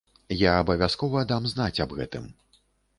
[0.43, 2.31] Я абавязкова дам знаць аб гэтым.